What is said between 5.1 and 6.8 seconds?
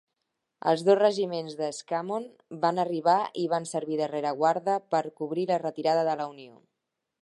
cobrir la retirada de la Unió.